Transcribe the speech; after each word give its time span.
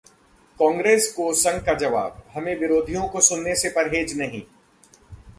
कांग्रेस 0.59 1.11
को 1.13 1.33
संघ 1.33 1.61
का 1.65 1.73
जवाब: 1.73 2.23
हमें 2.33 2.55
विरोधियों 2.59 3.07
को 3.07 3.21
सुनने 3.21 3.55
से 3.55 3.69
परहेज 3.69 4.17
नहीं 4.17 4.41